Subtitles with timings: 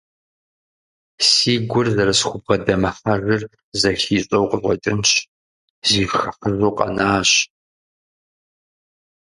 [1.29, 3.43] Си гур зэрысхубгъэдэмыхьэжыр
[3.79, 5.11] зэхищӏэу къыщӏэкӏынщ,
[5.87, 7.31] зишхыхьыжу къэнащ.